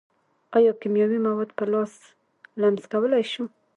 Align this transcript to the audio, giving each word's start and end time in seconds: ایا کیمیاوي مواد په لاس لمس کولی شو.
ایا 0.57 0.71
کیمیاوي 0.81 1.19
مواد 1.27 1.49
په 1.57 1.65
لاس 1.73 1.93
لمس 2.61 2.83
کولی 2.91 3.23
شو. 3.31 3.43